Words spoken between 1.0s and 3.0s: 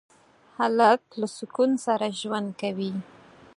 له سکون سره ژوند کوي.